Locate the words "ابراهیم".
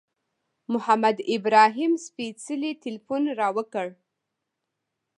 1.35-1.93